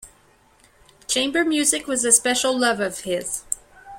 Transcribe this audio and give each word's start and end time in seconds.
Chamber 1.07 1.45
music 1.45 1.85
was 1.85 2.03
a 2.03 2.11
special 2.11 2.57
love 2.57 2.79
of 2.79 3.01
his. 3.01 3.43